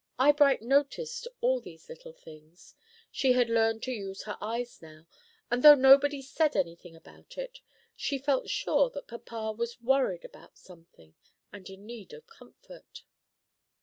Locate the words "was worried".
9.51-10.25